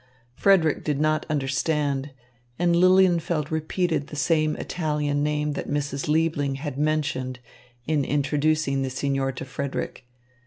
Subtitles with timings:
[0.33, 2.09] Frederick did not understand,
[2.57, 6.07] and Lilienfeld repeated the same Italian name that Mrs.
[6.07, 7.37] Liebling had mentioned
[7.85, 10.07] in introducing the signor to Frederick.